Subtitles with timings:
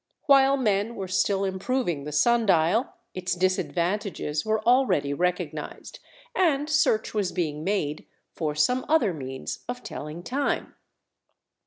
[0.25, 5.99] While men were still improving the sun dial, its disadvantages were already recognized
[6.33, 10.73] and search was being made for some other means of telling time.